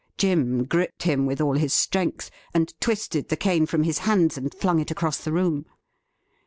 Jim 0.17 0.63
gripped 0.63 1.03
him 1.03 1.27
with 1.27 1.39
all 1.39 1.53
his 1.53 1.71
strength, 1.75 2.31
and 2.55 2.73
twisted 2.81 3.29
the 3.29 3.37
cane 3.37 3.67
from 3.67 3.83
his 3.83 3.99
hands, 3.99 4.35
and 4.35 4.51
flung 4.51 4.79
it 4.79 4.89
across 4.89 5.19
the 5.19 5.31
room. 5.31 5.63